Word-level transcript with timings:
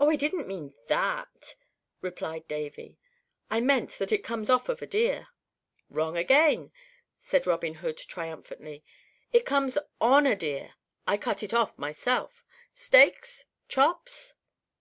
"Oh, 0.00 0.10
I 0.10 0.16
didn't 0.16 0.48
mean 0.48 0.74
that," 0.88 1.54
replied 2.00 2.48
Davy; 2.48 2.98
"I 3.48 3.60
meant 3.60 3.90
that 3.98 4.10
it 4.10 4.24
comes 4.24 4.50
off 4.50 4.68
of 4.68 4.82
a 4.82 4.86
deer." 4.88 5.28
"Wrong 5.88 6.16
again!" 6.18 6.72
said 7.20 7.46
Robin 7.46 7.74
Hood, 7.74 7.98
triumphantly. 7.98 8.82
"It 9.32 9.46
comes 9.46 9.78
on 10.00 10.26
a 10.26 10.34
deer. 10.34 10.74
I 11.06 11.18
cut 11.18 11.44
it 11.44 11.54
off 11.54 11.78
myself. 11.78 12.44
Steaks? 12.72 13.44
Chops?" 13.68 14.34